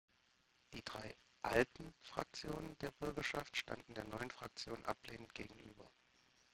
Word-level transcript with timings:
Die 0.73 0.83
drei 0.83 1.15
„alten“ 1.43 1.93
Fraktionen 2.01 2.75
der 2.79 2.89
Bürgerschaft 2.89 3.55
standen 3.55 3.93
der 3.93 4.05
neuen 4.05 4.31
Fraktion 4.31 4.83
ablehnend 4.87 5.35
gegenüber. 5.35 5.91